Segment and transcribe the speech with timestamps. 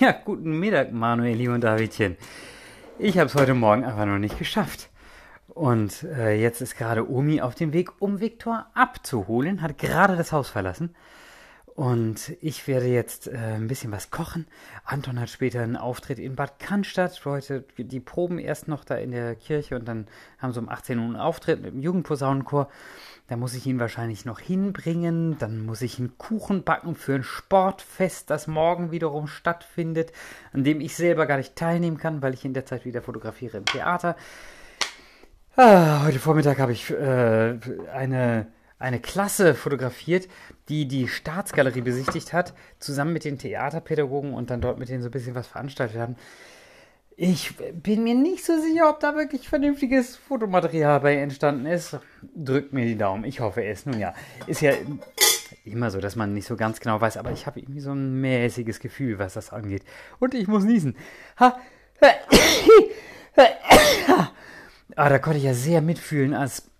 [0.00, 2.16] Ja, guten Mittag, Manueli und Davidchen.
[2.98, 4.90] Ich habe es heute Morgen einfach noch nicht geschafft.
[5.46, 10.32] Und äh, jetzt ist gerade Omi auf dem Weg, um Viktor abzuholen, hat gerade das
[10.32, 10.96] Haus verlassen.
[11.78, 14.48] Und ich werde jetzt äh, ein bisschen was kochen.
[14.82, 17.24] Anton hat später einen Auftritt in Bad Cannstatt.
[17.24, 20.98] Heute die Proben erst noch da in der Kirche und dann haben sie um 18
[20.98, 22.68] Uhr einen Auftritt mit dem Jugendposaunenchor.
[23.28, 25.38] Da muss ich ihn wahrscheinlich noch hinbringen.
[25.38, 30.10] Dann muss ich einen Kuchen backen für ein Sportfest, das morgen wiederum stattfindet,
[30.52, 33.56] an dem ich selber gar nicht teilnehmen kann, weil ich in der Zeit wieder fotografiere
[33.56, 34.16] im Theater.
[35.54, 37.56] Ah, heute Vormittag habe ich äh,
[37.92, 40.28] eine eine Klasse fotografiert,
[40.68, 45.08] die die Staatsgalerie besichtigt hat, zusammen mit den Theaterpädagogen und dann dort mit denen so
[45.08, 46.16] ein bisschen was veranstaltet haben.
[47.16, 51.98] Ich bin mir nicht so sicher, ob da wirklich vernünftiges Fotomaterial bei entstanden ist.
[52.36, 53.24] Drückt mir die Daumen.
[53.24, 53.86] Ich hoffe es.
[53.86, 54.14] Nun ja,
[54.46, 54.72] ist ja
[55.64, 58.20] immer so, dass man nicht so ganz genau weiß, aber ich habe irgendwie so ein
[58.20, 59.82] mäßiges Gefühl, was das angeht.
[60.20, 60.96] Und ich muss niesen.
[61.40, 61.58] Ha.
[64.96, 66.72] Ah, da konnte ich ja sehr mitfühlen, als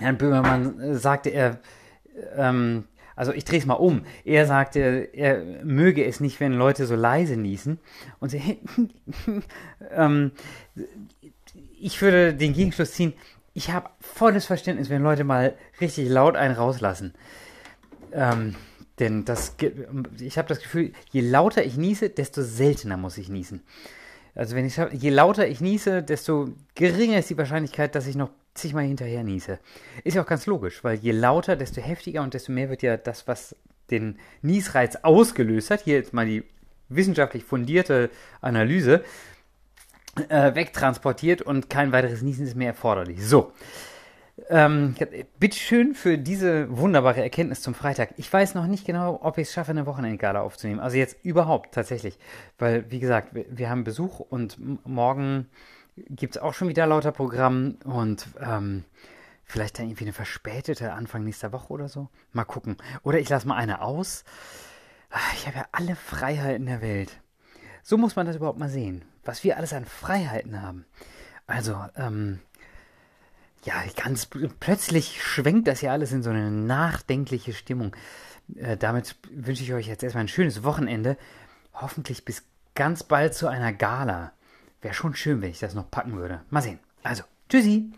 [0.00, 1.60] Herrn Böhmermann äh, sagte er,
[2.36, 2.84] ähm,
[3.16, 4.06] also ich drehe es mal um.
[4.24, 7.78] Er sagte, er möge es nicht, wenn Leute so leise niesen.
[8.18, 8.58] Und sie,
[9.92, 10.32] ähm,
[11.78, 13.12] ich würde den Gegenschluss ziehen,
[13.52, 17.12] ich habe volles Verständnis, wenn Leute mal richtig laut einen rauslassen.
[18.12, 18.54] Ähm,
[18.98, 19.56] denn das,
[20.18, 23.62] ich habe das Gefühl, je lauter ich niese, desto seltener muss ich niesen.
[24.34, 28.30] Also wenn ich je lauter ich niese, desto geringer ist die Wahrscheinlichkeit, dass ich noch
[28.54, 29.58] zigmal hinterher niese.
[30.04, 32.96] Ist ja auch ganz logisch, weil je lauter, desto heftiger und desto mehr wird ja
[32.96, 33.56] das, was
[33.90, 36.44] den Niesreiz ausgelöst hat, hier jetzt mal die
[36.88, 39.04] wissenschaftlich fundierte Analyse,
[40.28, 43.24] äh, wegtransportiert und kein weiteres Niesen ist mehr erforderlich.
[43.24, 43.52] So.
[44.48, 44.94] Ähm,
[45.38, 48.14] bitteschön für diese wunderbare Erkenntnis zum Freitag.
[48.16, 50.80] Ich weiß noch nicht genau, ob ich es schaffe, eine Wochenendgala aufzunehmen.
[50.80, 52.18] Also jetzt überhaupt tatsächlich.
[52.58, 54.56] Weil, wie gesagt, wir, wir haben Besuch und
[54.86, 55.46] morgen
[56.08, 58.84] gibt es auch schon wieder lauter Programm und ähm,
[59.44, 62.08] vielleicht dann irgendwie eine verspätete Anfang nächster Woche oder so.
[62.32, 62.76] Mal gucken.
[63.02, 64.24] Oder ich lasse mal eine aus.
[65.34, 67.20] Ich habe ja alle Freiheiten der Welt.
[67.82, 70.84] So muss man das überhaupt mal sehen, was wir alles an Freiheiten haben.
[71.46, 72.40] Also, ähm,
[73.64, 77.94] ja, ganz plötzlich schwenkt das ja alles in so eine nachdenkliche Stimmung.
[78.56, 81.16] Äh, damit wünsche ich euch jetzt erstmal ein schönes Wochenende.
[81.74, 82.44] Hoffentlich bis
[82.74, 84.32] ganz bald zu einer Gala.
[84.82, 86.40] Wäre schon schön, wenn ich das noch packen würde.
[86.50, 86.78] Mal sehen.
[87.02, 87.92] Also, tschüssi.